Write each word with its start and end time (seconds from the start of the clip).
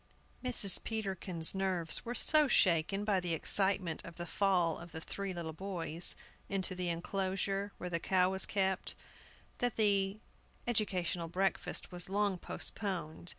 MRS. 0.43 0.83
PETERKIN'S 0.83 1.53
nerves 1.53 2.03
were 2.03 2.15
so 2.15 2.47
shaken 2.47 3.03
by 3.05 3.19
the 3.19 3.35
excitement 3.35 4.03
of 4.03 4.17
the 4.17 4.25
fall 4.25 4.79
of 4.79 4.93
the 4.93 4.99
three 4.99 5.31
little 5.31 5.53
boys 5.53 6.15
into 6.49 6.73
the 6.73 6.89
enclosure 6.89 7.71
where 7.77 7.87
the 7.87 7.99
cow 7.99 8.27
was 8.31 8.47
kept 8.47 8.95
that 9.59 9.75
the 9.75 10.17
educational 10.65 11.27
breakfast 11.27 11.91
was 11.91 12.09
long 12.09 12.39
postponed. 12.39 13.29